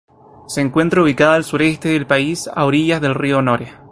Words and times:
Se 0.47 0.61
encuentra 0.61 1.03
ubicada 1.03 1.35
al 1.35 1.43
sureste 1.43 1.89
del 1.89 2.07
país, 2.07 2.49
a 2.51 2.65
orillas 2.65 3.01
del 3.01 3.13
río 3.13 3.43
Nore. 3.43 3.71